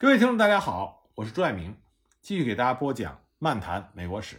[0.00, 1.76] 各位听众，大家好，我是朱爱明，
[2.20, 4.36] 继续给大家播讲《漫谈美国史》。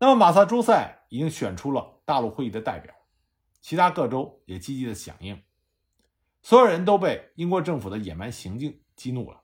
[0.00, 2.92] 那么，马萨诸塞已经选出了大陆会议的代表，
[3.60, 5.40] 其他各州也积极的响应，
[6.42, 9.42] 所有人都被英国政府的野蛮行径激怒了。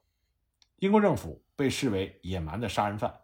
[0.81, 3.21] 英国政府被视为野蛮的杀人犯，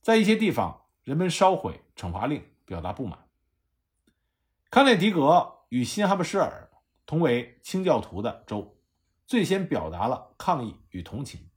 [0.00, 3.28] 在一些地方，人们烧毁惩罚令，表达不满。
[4.70, 6.70] 康涅狄格与新哈布什尔
[7.04, 8.74] 同为清教徒的州。
[9.28, 11.50] 最先表达了抗议与同情，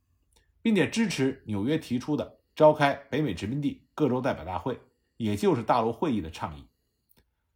[0.62, 4.78] 并且支持纽约提出的召开北美殖民地各州代表大会，
[5.16, 6.68] 也就是大陆会议的倡议。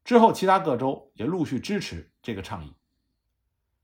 [0.06, 2.74] 之后，其他各州也陆续支持这个倡议。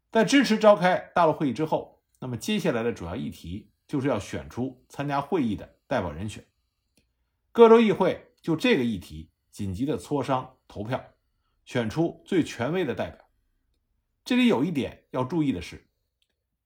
[0.10, 6.42] 在支持召开大陆会议之后，那么接下来的主要议题就是要选出参加会议的代表人选。
[7.52, 11.04] 各州议会就这个议题紧急的磋商投票，
[11.66, 13.20] 选出最权威的代表。
[14.24, 15.90] 这里有一点要注意的是。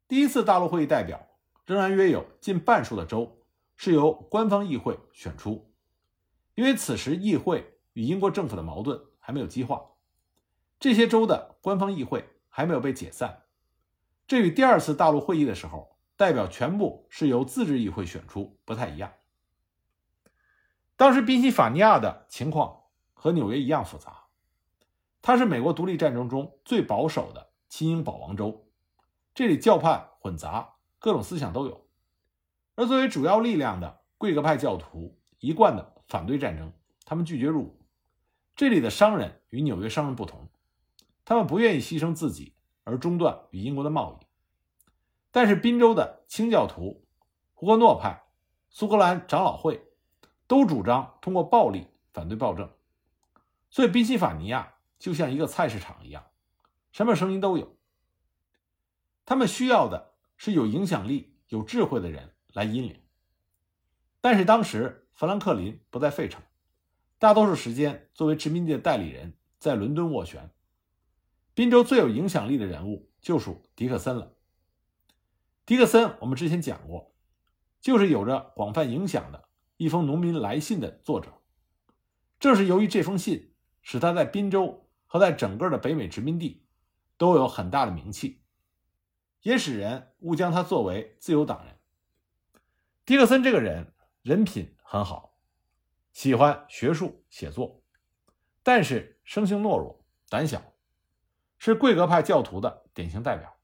[0.07, 1.27] 第一次大陆会议代表
[1.65, 3.41] 仍然约有近半数的州
[3.75, 5.73] 是由官方议会选出，
[6.53, 9.83] 因为此时议会与英国政府的矛盾还没有激化，
[10.79, 13.43] 这些州的官方议会还没有被解散。
[14.27, 19.11] 这与第二次大陆会议的时候代表全部是由自治议会选出不太一样。
[20.95, 22.83] 当时宾夕法尼亚的情况
[23.13, 24.27] 和纽约一样复杂，
[25.21, 28.64] 它是美国独立战争中最保守的亲英保王州。
[29.35, 31.85] 这里教派混杂，各种思想都有。
[32.75, 36.71] 而作为主要力量的贵格派教徒一贯的反对战争，
[37.03, 37.85] 他们拒绝入伍。
[38.55, 40.47] 这里的商人与纽约商人不同，
[41.25, 42.55] 他们不愿意牺牲自己
[42.85, 44.25] 而中断与英国的贸易。
[45.31, 47.05] 但是宾州的清教徒、
[47.53, 48.23] 胡格诺派、
[48.69, 49.83] 苏格兰长老会
[50.47, 52.71] 都主张通过暴力反对暴政，
[53.69, 56.23] 所以宾夕法尼亚就像一个菜市场一样，
[56.93, 57.75] 什么声音都有。
[59.25, 63.01] 他们需要的是有影响力、有智慧的人来引领。
[64.21, 66.41] 但是当时富兰克林不在费城，
[67.17, 70.51] 大多数时间作为殖民地的代理人在伦敦斡旋。
[71.53, 74.33] 宾州最有影响力的人物就属迪克森了。
[75.65, 77.15] 迪克森我们之前讲过，
[77.79, 79.47] 就是有着广泛影响的
[79.77, 81.41] 一封农民来信的作者。
[82.39, 86.65] 正是由于这封信，使他在宾州和在整个的北美殖民地
[87.17, 88.41] 都有很大的名气。
[89.45, 91.77] 也使人误将他作为自由党人。
[93.05, 95.37] 迪克森这个人人品很好，
[96.13, 97.83] 喜欢学术写作，
[98.63, 100.73] 但是生性懦弱、胆小，
[101.59, 103.55] 是贵格派教徒的典型代表。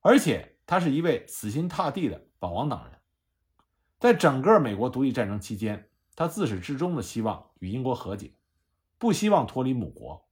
[0.00, 2.98] 而且他是一位死心塌地的保王党人。
[4.00, 8.34] 在整个美国独立战争期间，他自始至终的希望与英国和解，
[8.98, 10.28] 不希望脱离母国，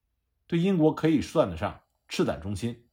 [0.48, 2.87] 对英国可以算得上赤胆忠心。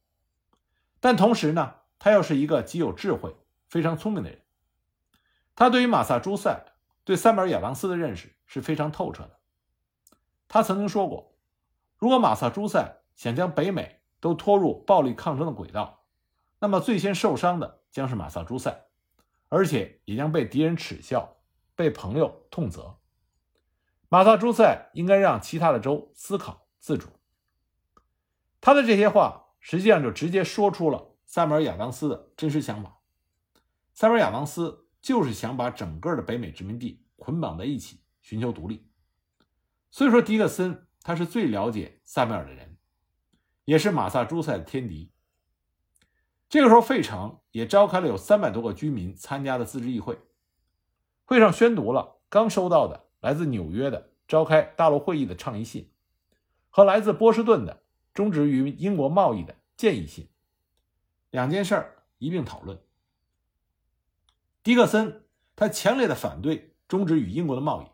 [1.06, 3.36] 但同时呢，他又是一个极有智慧、
[3.68, 4.42] 非常聪明的人。
[5.56, 6.66] 他对于马萨诸塞、
[7.04, 9.38] 对塞缪尔·亚当斯的认识是非常透彻的。
[10.48, 11.38] 他曾经说过，
[12.00, 16.08] 如果马萨诸塞想将北美都拖入暴力抗争的轨道，
[16.58, 18.88] 那么最先受伤的将是马萨诸塞，
[19.50, 21.38] 而且也将被敌人耻笑，
[21.76, 22.98] 被朋友痛责。
[24.10, 27.10] 马萨诸塞应该让其他的州思考自主。
[28.60, 29.44] 他的这些话。
[29.68, 33.00] 实际上就直接说出了塞缪尔·亚当斯的真实想法。
[33.96, 38.88] 塞缪尔·亚当斯就是想把整个的北美殖民地捆绑在一起，寻求独立。
[39.90, 42.78] 所以说，迪克森他是最了解塞缪尔的人，
[43.64, 45.12] 也是马萨诸塞的天敌。
[46.48, 50.20] 这个时候，费城也召开了有三百多个居民参加的自治议会，
[51.24, 55.92] 会上宣读了刚收到的来自纽约的召开大陆会议的倡议信，
[56.70, 57.82] 和来自波士顿的。
[58.16, 60.30] 终止与英国贸易的建议信，
[61.32, 62.82] 两件事儿一并讨论。
[64.64, 67.88] 迪克森他强烈的反对终止与英国的贸易，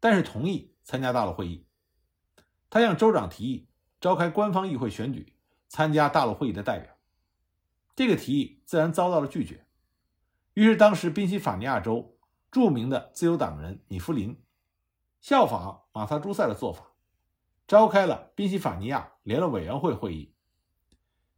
[0.00, 1.66] 但是同意参加大陆会议。
[2.70, 3.68] 他向州长提议
[4.00, 5.34] 召开官方议会选举
[5.68, 6.96] 参加大陆会议的代表，
[7.94, 9.66] 这个提议自然遭到了拒绝。
[10.54, 12.18] 于是，当时宾夕法尼亚州
[12.50, 14.42] 著名的自由党人米夫林
[15.20, 16.91] 效仿马萨诸塞的做法。
[17.72, 20.34] 召开了宾夕法尼亚联络委员会会议。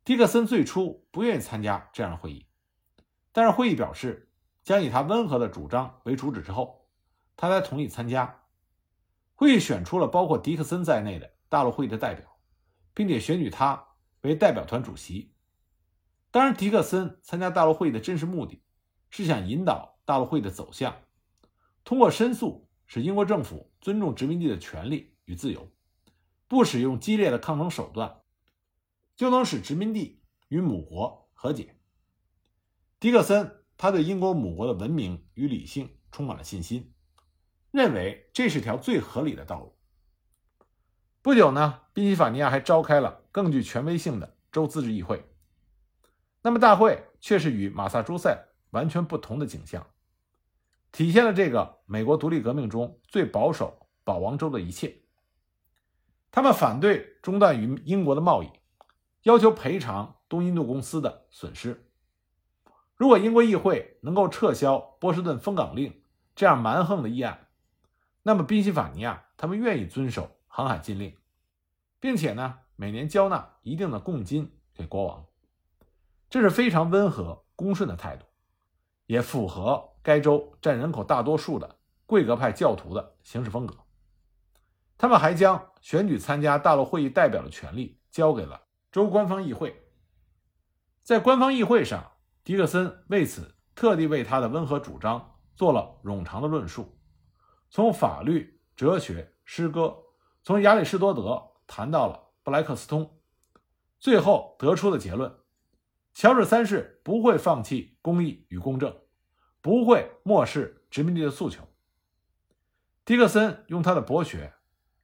[0.03, 2.45] 迪克森最初不愿意参加这样的会议，
[3.31, 4.33] 但是会议表示
[4.65, 6.89] 将以他温和的主张为主旨之后，
[7.37, 8.43] 他才同意参加。
[9.37, 12.37] 会议选出了包括迪克森在内的大陆会议的代表，
[12.93, 13.87] 并且选举他
[14.23, 15.33] 为代表团主席。
[16.33, 18.61] 当然，迪克森参加大陆会议的真实目的
[19.09, 20.97] 是想引导大陆会议的走向，
[21.85, 25.71] 通过申诉使英国政府尊重殖民地的权利与自由。
[26.47, 28.21] 不使用激烈的抗争手段，
[29.17, 31.77] 就能使殖民地与母国和解。
[33.01, 36.95] 迪克森他对英国母国的文明与理性充满了信心，
[37.71, 39.77] 认为这是条最合理的道路。
[41.23, 45.25] 不久呢，宾夕法尼亚还召开了更具权威性的州自治议会。
[46.43, 49.87] 那么大会却是与马萨诸塞完全不同的景象，
[50.93, 55.04] 体现了这个美国独立革命中最保守保王州的一切。
[56.35, 58.51] 他们反对中断与英国的贸易，
[59.23, 61.89] 要求赔偿东印度公司的损失。
[62.97, 66.03] 如果英国议会能够撤销波士顿封港令
[66.35, 67.47] 这样蛮横的议案，
[68.25, 71.17] 那么宾夕法尼亚他们愿意遵守航海禁令，
[72.01, 75.25] 并且呢每年交纳一定的贡金给国王。
[76.29, 78.27] 这是非常温和恭顺的态度，
[79.07, 81.77] 也符合该州占人口大多数的
[82.07, 83.84] 贵格派教徒的行事风格。
[84.97, 88.63] 他们还将选举参加大陆会议代表的权利交给了
[88.93, 89.83] 州官方议会。
[91.03, 92.13] 在官方议会上，
[92.43, 96.99] 迪克森为此特地为他的温和主张做了冗长的论述，
[97.71, 99.97] 从法律、哲学、诗歌，
[100.43, 103.19] 从亚里士多德谈到了布莱克斯通，
[103.99, 105.35] 最后得出的结论。
[106.15, 108.97] 乔治三世不会放弃公义与公正，
[109.61, 111.63] 不会漠视殖民地的诉求。
[113.05, 114.55] 迪克森用他的博学，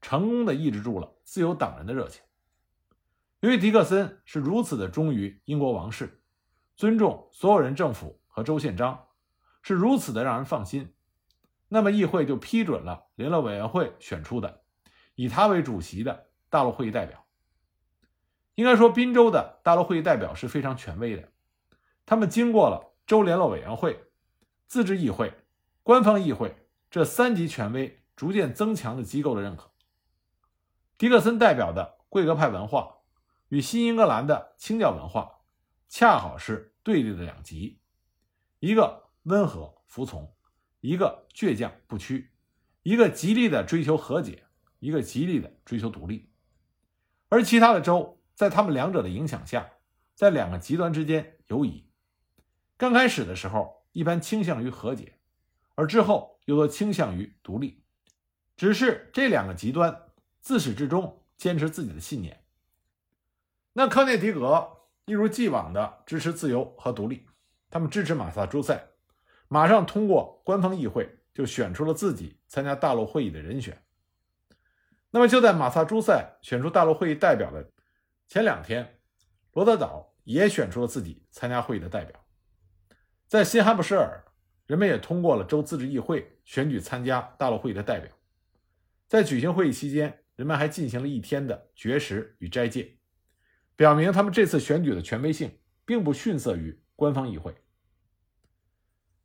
[0.01, 2.23] 成功的抑制住了自由党人的热情。
[3.41, 6.23] 由于迪克森是如此的忠于英国王室，
[6.77, 9.07] 尊重所有人政府和州宪章，
[9.63, 10.95] 是如此的让人放心，
[11.69, 14.63] 那么议会就批准了联络委员会选出的
[15.15, 17.25] 以他为主席的大陆会议代表。
[18.57, 21.29] 应该说，滨州的大陆会议代表是非常权威的。
[22.05, 24.05] 他们经过了州联络委员会、
[24.67, 25.33] 自治议会、
[25.83, 26.55] 官方议会
[26.91, 29.70] 这三级权威逐渐增强的机构的认可。
[31.01, 32.99] 迪克森代表的贵格派文化
[33.49, 35.41] 与新英格兰的清教文化
[35.89, 37.81] 恰好是对立的两极：
[38.59, 40.31] 一个温和服从，
[40.81, 42.29] 一个倔强不屈；
[42.83, 44.45] 一个极力的追求和解，
[44.79, 46.29] 一个极力的追求独立。
[47.31, 48.19] 而其他的州。
[48.35, 49.71] 在他们两者的影响下，
[50.15, 51.87] 在两个极端之间游移。
[52.77, 55.19] 刚开始的时候，一般倾向于和解，
[55.77, 57.83] 而之后又都倾向于独立。
[58.57, 60.10] 只是这两个极端
[60.41, 62.45] 自始至终坚持自己的信念。
[63.73, 67.27] 那康涅狄格一如既往的支持自由和独立，
[67.69, 68.81] 他们支持马萨诸塞，
[69.49, 73.83] 马上通过官方议会就选出了自己参加大陆会议的人选。
[75.11, 77.71] 那么就在马萨诸塞选出大陆会议代表的。
[78.29, 79.01] 前两天，
[79.53, 82.25] 罗德岛也选出了自己参加会议的代表。
[83.27, 84.25] 在新罕布什尔，
[84.67, 88.09] 人们也通过了州自治议会选举参加大陆会议的代表。
[89.09, 92.97] 在举行会议期间，人们还进行了一天的绝食与斋戒，
[93.77, 97.55] 表明他们这次选举的权威性并不逊色于官方议会。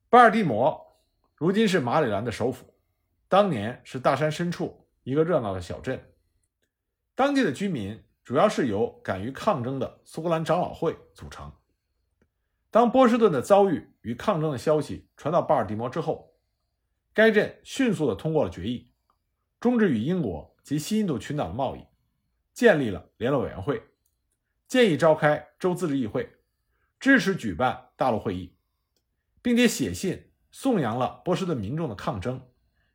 [0.09, 1.00] 巴尔的摩
[1.38, 2.65] 如今是马里兰的首府，
[3.29, 6.03] 当年是大山深处一个热闹的小镇，
[7.15, 7.97] 当地的居民。
[8.21, 11.53] 主要是由敢于抗争的苏格兰长老会组成。
[12.71, 16.33] 当波士顿的遭遇与抗争的消息传到巴尔的摩之后，
[17.13, 18.91] 该镇迅速地通过了决议，
[19.61, 21.85] 终止与英国及西印度群岛的贸易，
[22.51, 23.83] 建立了联络委员会，
[24.67, 26.27] 建议召开州自治议会，
[27.00, 28.57] 支持举办大陆会议，
[29.44, 32.42] 并且写信颂扬了波士顿民众的抗争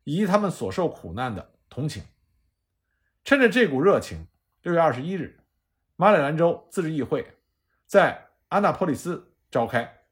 [0.03, 2.03] 以及他们所受苦难的同情。
[3.23, 4.27] 趁着这股热情。
[4.63, 5.39] 六月二十一日，
[5.95, 7.25] 马里兰州自治议会
[7.87, 10.03] 在安纳波利斯召开，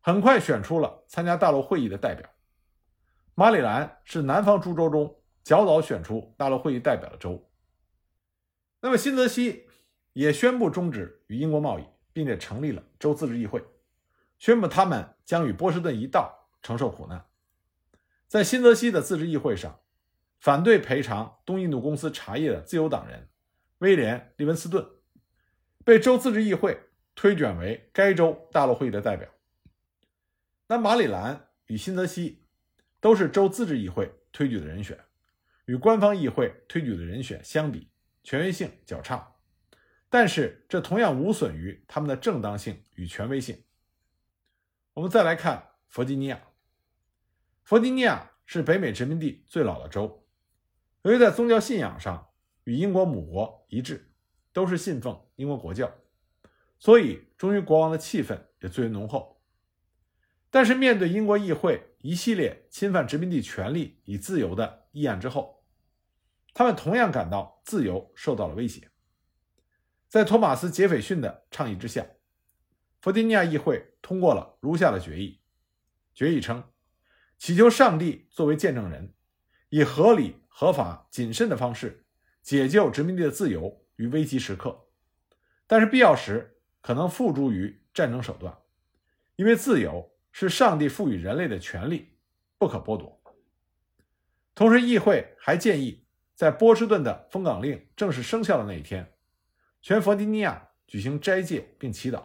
[0.00, 2.26] 很快选出了参加大陆会议的代表。
[3.34, 7.48] 马里兰是南方诸州中较早选出大陆会议代表的州。
[8.80, 9.66] 那么新泽西
[10.12, 13.64] 也宣布终止与英国贸易，并且成立了州自治议会，
[14.38, 17.24] 宣布他们将与波士顿一道承受苦难。
[18.26, 19.80] 在新泽西的自治议会上，
[20.40, 23.28] 反对赔偿东印度公司茶叶的自由党人。
[23.78, 24.86] 威廉·利文斯顿
[25.84, 26.80] 被州自治议会
[27.16, 29.28] 推选为该州大陆会议的代表。
[30.68, 32.44] 那马里兰与新泽西
[33.00, 34.96] 都是州自治议会推举的人选，
[35.64, 37.90] 与官方议会推举的人选相比，
[38.22, 39.36] 权威性较差。
[40.08, 43.64] 但是这同样无损于他们的正当性与权威性。
[44.94, 46.42] 我们再来看弗吉尼亚。
[47.62, 50.26] 弗吉尼亚是北美殖民地最老的州，
[51.02, 52.28] 由于在宗教信仰上。
[52.64, 54.12] 与英国母国一致，
[54.52, 55.92] 都是信奉英国国教，
[56.78, 59.42] 所以忠于国王的气氛也最为浓厚。
[60.48, 65.64] 但是，面对英国议会一系列侵犯殖民地权利与自由的议案之后，
[66.54, 68.90] 他们同样感到自由受到了威胁。
[70.08, 72.06] 在托马斯·杰斐逊的倡议之下，
[73.00, 75.40] 弗吉尼亚议会通过了如下的决议：
[76.14, 76.62] 决议称，
[77.38, 79.14] 祈求上帝作为见证人，
[79.70, 82.04] 以合理、合法、谨慎的方式
[82.42, 84.88] 解救殖民地的自由于危急时刻，
[85.66, 88.54] 但是必要时可能付诸于战争手段，
[89.36, 92.18] 因为自由是上帝赋予人类的权利，
[92.58, 93.21] 不可剥夺。
[94.54, 96.04] 同时，议会还建议，
[96.34, 99.14] 在波士顿的封港令正式生效的那一天，
[99.80, 102.22] 全弗吉尼亚举行斋戒并祈祷，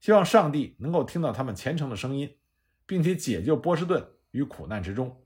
[0.00, 2.38] 希望上帝能够听到他们虔诚的声音，
[2.86, 5.22] 并且解救波士顿于苦难之中，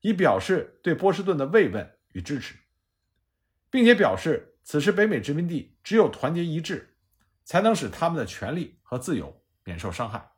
[0.00, 2.56] 以表示对波士顿的慰问与支持，
[3.70, 6.96] 并且表示此时北美殖民地只有团结一致，
[7.44, 10.32] 才能使他们的权利和自由免受伤害。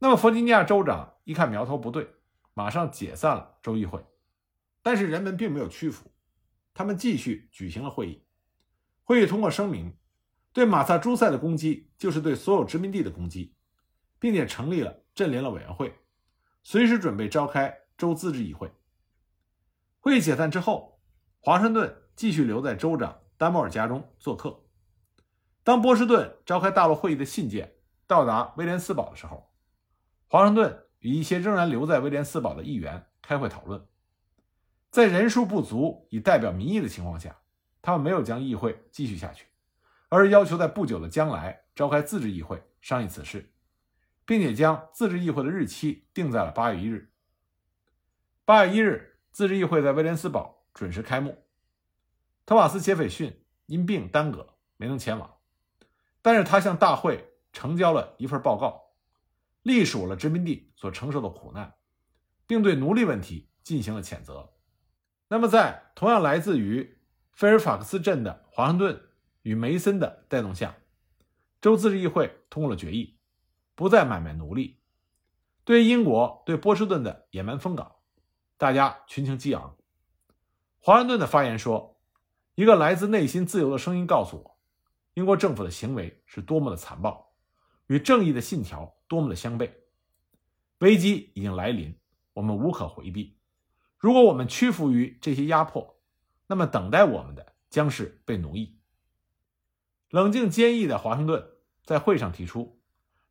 [0.00, 2.15] 那么，弗吉尼亚州长一看苗头不对。
[2.58, 4.02] 马上解散了州议会，
[4.82, 6.10] 但是人们并没有屈服，
[6.72, 8.24] 他们继续举行了会议。
[9.04, 9.94] 会议通过声明，
[10.54, 13.54] 对马萨诸塞的攻击就是对所有殖民地的攻击，
[14.18, 15.94] 并且成立了镇联了委员会，
[16.62, 18.72] 随时准备召开州自治议会。
[20.00, 20.98] 会议解散之后，
[21.40, 24.64] 华盛顿继续留在州长丹莫尔家中做客。
[25.62, 29.52] 当波士顿召开大陆会议的信件到达威廉斯堡的时候，
[30.26, 30.85] 华盛顿。
[31.06, 33.86] 与一些仍然留在威廉斯堡的议员开会讨论，
[34.90, 37.38] 在人数不足以代表民意的情况下，
[37.80, 39.46] 他们没有将议会继续下去，
[40.08, 43.52] 而是要求在不久的将来召开自治议会商议此事，
[44.24, 47.12] 并且将自治议会的日期定在了八月一日。
[48.44, 51.38] 八月一日，自治议会在威廉斯堡准时开幕。
[52.44, 55.36] 托马斯·杰斐逊因病耽搁，没能前往，
[56.20, 58.85] 但是他向大会呈交了一份报告。
[59.66, 61.74] 隶属了殖民地所承受的苦难，
[62.46, 64.52] 并对奴隶问题进行了谴责。
[65.26, 67.00] 那么，在同样来自于
[67.32, 69.08] 菲尔法克斯镇的华盛顿
[69.42, 70.76] 与梅森的带动下，
[71.60, 73.18] 州自治议会通过了决议，
[73.74, 74.78] 不再买卖奴隶。
[75.64, 77.96] 对于英国对波士顿的野蛮封港，
[78.56, 79.76] 大家群情激昂。
[80.78, 82.00] 华盛顿的发言说
[82.54, 84.58] ：“一个来自内心自由的声音告诉我，
[85.14, 87.25] 英国政府的行为是多么的残暴，
[87.86, 89.70] 与正义的信条。”多么的相悖！
[90.78, 91.96] 危机已经来临，
[92.32, 93.38] 我们无可回避。
[93.96, 96.00] 如果我们屈服于这些压迫，
[96.48, 98.80] 那么等待我们的将是被奴役。
[100.10, 101.50] 冷静坚毅的华盛顿
[101.84, 102.80] 在会上提出，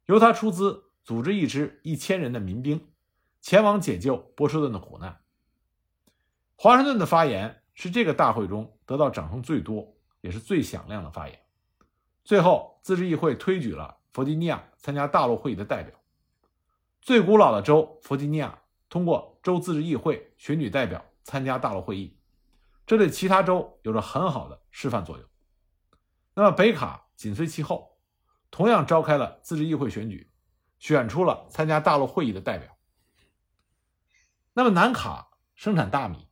[0.06, 2.88] 由他出资组织一支一千人的民兵，
[3.42, 5.20] 前往解救波士顿的苦难。
[6.56, 11.38] 华盛顿的发言是这个大会中得到掌声最多，也是最响亮的发言。
[12.24, 13.98] 最后，自治议会推举了。
[14.16, 15.94] 弗吉尼亚参加大陆会议的代表，
[17.02, 22.18] 最古老的州弗吉尼亚通过州自治议会选举代表参加大陆会议，
[22.88, 25.28] 这对其他州有着很好的示范作用。
[26.34, 28.00] 那么北卡紧随其后，
[28.50, 30.32] 同样召开了自治议会选举，
[30.80, 32.78] 选出了参加大陆会议的代表。
[34.54, 36.30] 那么南卡生产大米，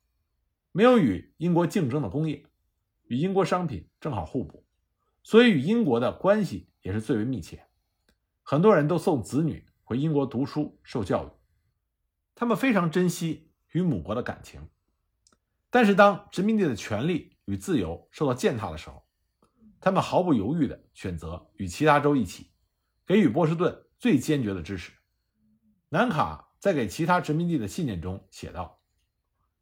[0.71, 2.45] 没有与英国竞争的工业，
[3.07, 4.65] 与英国商品正好互补，
[5.21, 7.67] 所以与英国的关系也是最为密切。
[8.45, 11.29] 很多人都送子女回英国读书受教育，
[12.35, 14.67] 他们非常珍惜与母国的感情。
[15.69, 19.01] 但是，当殖民地的权利与自由受到践踏的时候，
[19.79, 22.51] 他们毫不犹豫地选择与其他州一起，
[23.07, 24.91] 给予波士顿最坚决的支持。
[25.87, 28.81] 南卡在给其他殖民地的信件中写道：“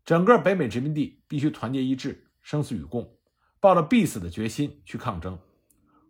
[0.04, 3.16] 整个北美殖民地必须团结一致，生死与共，
[3.60, 5.38] 抱着必死的决心去抗争。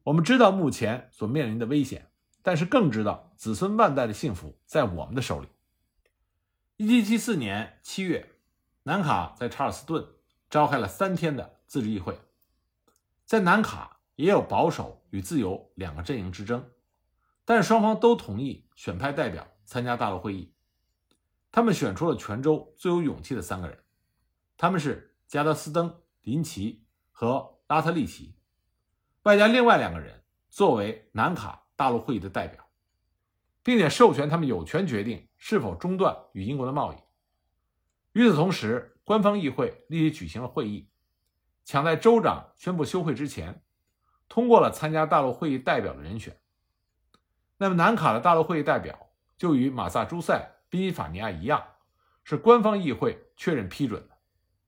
[0.03, 2.07] 我们知道目前所面临的危险。”
[2.43, 5.47] 但是更知道子孙万代的幸福在我们的手里。
[6.77, 8.31] 一七七四年七月，
[8.83, 10.05] 南卡在查尔斯顿
[10.49, 12.19] 召开了三天的自治议会。
[13.25, 16.71] 在南卡也有保守与自由两个阵营之争，
[17.45, 20.53] 但是双方都同意选派代表参加大陆会议。
[21.51, 23.77] 他们选出了全州最有勇气的三个人，
[24.57, 28.35] 他们是加德斯登、林奇和拉特利奇，
[29.23, 31.60] 外加另外两个人作为南卡。
[31.81, 32.63] 大陆会议的代表，
[33.63, 36.97] 并且授权他们有权决定是否中断与英国的贸易。
[38.11, 40.91] 与此同时，官方议会立即举行了会议，
[41.65, 43.63] 抢在州长宣布休会之前，
[44.29, 46.39] 通过了参加大陆会议代表的人选。
[47.57, 51.65] 那么，南卡的大陆会议代表就与马萨诸塞、宾夕法尼亚一样，
[52.23, 54.15] 是官方议会确认批准的，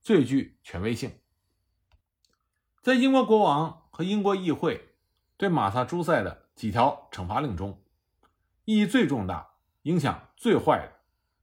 [0.01, 1.11] 最具权威性。
[2.81, 4.95] 在英国国王和英国议会
[5.37, 6.42] 对马萨诸塞的。
[6.55, 7.81] 几条惩罚令中，
[8.65, 10.93] 意义最重大、影响最坏的，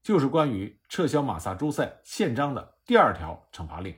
[0.03, 3.97] 就是关于撤销马萨诸塞宪章的第二条惩罚令。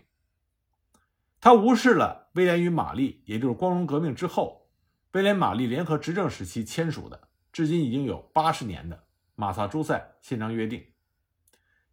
[1.40, 4.70] 他无视了威廉与玛丽，也就是光荣革命之后，
[5.12, 9.04] 威廉玛丽联合执政时期签署的至今已经有八十年的
[9.34, 10.86] 马萨诸塞宪章约定，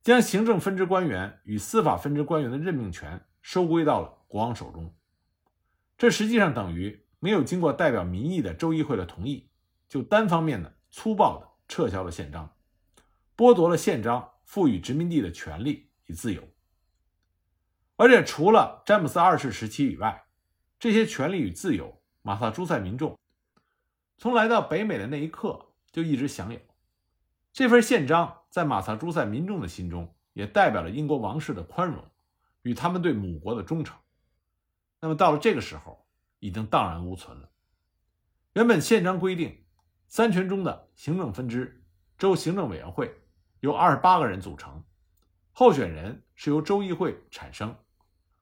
[0.02, 4.96] 将行政分支官员与司法分支官员的任命权收归到了国王手中。
[5.98, 9.50] 这实际上等于没有经过代表民意的州议会的同意，
[9.88, 12.50] 就单方面的粗暴的撤销了宪章，
[13.36, 16.42] 剥夺了宪章赋予殖民地的权利与自由。
[17.98, 20.24] 而且，除了詹姆斯二世时期以外，
[20.80, 23.20] 这些权利与自由，马萨诸塞民众
[24.18, 26.60] 从来到北美的那一刻就一直享有。
[27.52, 32.02] 这份宪章在马萨诸塞民众的心中，也代表了英国王室的宽容
[32.62, 33.98] 与他们对母国的忠诚。
[35.02, 36.06] 那么，到了这个时候，
[36.40, 37.50] 已经荡然无存了。
[38.54, 39.64] 原本宪章规定，
[40.08, 41.84] 三权中的行政分支
[42.18, 43.14] 州行政委员会
[43.60, 44.84] 由二十八个人组成，
[45.52, 47.76] 候选人是由州议会产生。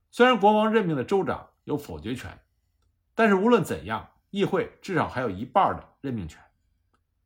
[0.10, 2.40] 虽然国王任命的州长有否决权，
[3.14, 6.42] 但是无论怎样，议会至少还有一半的任命权。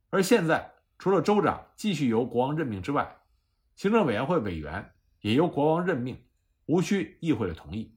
[0.09, 3.17] 而现在，除了州长继续由国王任命之外，
[3.75, 6.21] 行政委员会委员也由国王任命，
[6.65, 7.95] 无需议会的同意。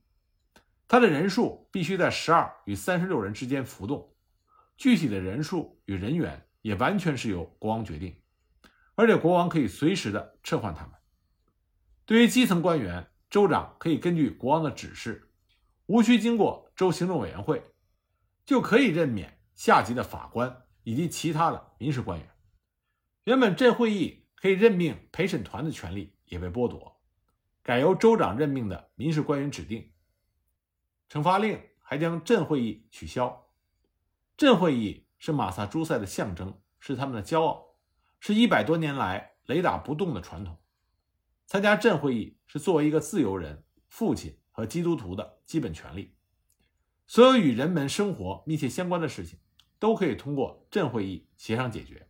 [0.86, 4.14] 他的人数必须在十二与三十六人之间浮动，
[4.76, 8.14] 具体的人数与人员也完全是由国王决定，
[8.94, 10.92] 而且国王可以随时的撤换他们。
[12.04, 15.30] 对于基层官员，州长可以根据国王的指示，
[15.86, 17.62] 无需经过州行政委员会，
[18.44, 22.28] 就可以任免下级的法官以及其他的民事官员。
[23.24, 27.00] 原本镇会议可以任命陪审团的权利也被剥夺，
[27.62, 29.90] 改由州长任命的民事官员指定。
[31.14, 33.46] 惩罚令还将镇会议取消。
[34.36, 37.66] 镇会议是马萨诸塞的象征，是他们的骄傲，
[38.18, 40.58] 是一百多年来雷打不动的传统。
[41.46, 46.16] 参加镇会议是作为一个自由人、父亲和基督徒的基本权利。
[47.06, 49.38] 所有与人们生活密切相关的事情，
[49.78, 52.08] 都可以通过镇会议协商解决。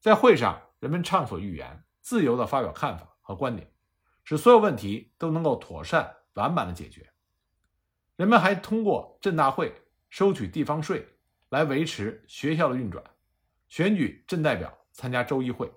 [0.00, 3.72] 在会上，人们畅所欲言，自由地发表看法和观点，
[4.24, 7.07] 使所有问题都能够妥善完满地解决。
[8.18, 9.72] 人们还通过镇大会
[10.10, 11.06] 收取地方税
[11.50, 13.04] 来维持学校的运转，
[13.68, 15.72] 选举镇代表参加州议会。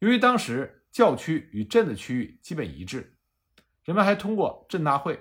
[0.00, 3.16] 由于当时，教区与镇的区域基本一致，
[3.84, 5.18] 人们还通过镇大会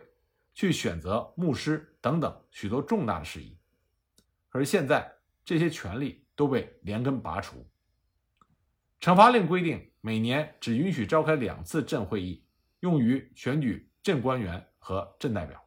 [0.53, 3.57] 去选择牧师等等许多重大的事宜。
[4.49, 5.09] 可是现在
[5.45, 7.65] 这些权利都被连根拔除。
[8.99, 12.45] 惩罚令规定，每年只允许召开两次镇会议，
[12.81, 15.63] 用于选举镇官员和镇代表。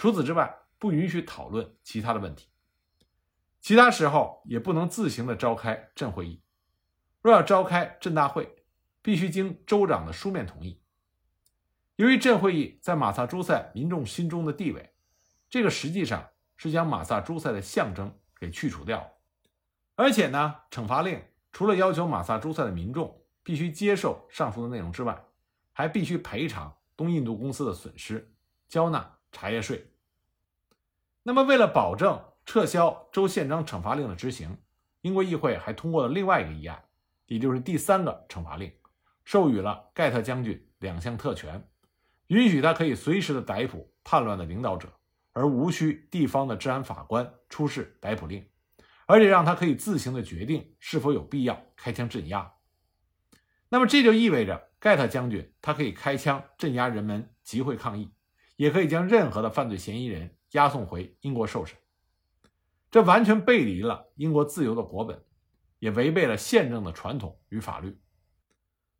[0.00, 2.48] 除此之外，不允许讨论其他的问题。
[3.60, 6.42] 其他时候也不能自行的召开镇会议。
[7.20, 8.64] 若要召开镇大会，
[9.02, 10.80] 必须经州长的书面同意。
[11.96, 14.94] 由于镇会议在马萨诸塞民众心中的地位，
[15.50, 19.10] 这个实际上是将马萨诸塞的象征给去除掉了。
[19.96, 25.22] 而且呢，惩罚令除了要求马萨诸塞的民众必须接受上述的内容之外，
[25.74, 28.32] 还必须赔偿东印度公司的损失，
[28.66, 29.92] 交纳茶叶税。
[31.22, 34.56] 那么，为了保证撤销州宪章惩罚令的执行，
[35.02, 36.82] 英国议会还通过了另外一个议案，
[37.26, 38.72] 也就是第三个惩罚令。
[39.24, 41.68] 授予了盖特将军两项特权，
[42.28, 44.90] 允许他可以随时的逮捕叛乱的领导者，
[45.32, 48.44] 而无需地方的治安法官出示逮捕令，
[49.06, 52.52] 而且让他可以自行的决定是否有必要开枪镇压。
[53.68, 58.10] 那么这就意味着盖特将军他可以开枪镇压人们集会抗议，
[58.60, 61.78] 也可以将任何的犯罪嫌疑人押送回英国受审。
[62.90, 65.24] 这完全背离了英国自由的国本，
[65.78, 67.98] 也违背了宪政的传统与法律。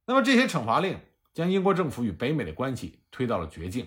[0.07, 0.99] 那么这些惩罚令
[1.35, 3.87] 将英国政府与北美的关系推到了绝境。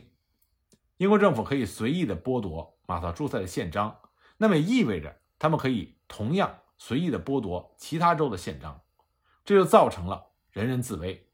[0.98, 3.98] 英国政府可以随意的剥夺马萨诸塞的宪章，
[4.38, 8.80] 那么也意味着他们可以同样随意的剥夺其他州的宪章，
[9.44, 11.28] 这就造成了人人自危。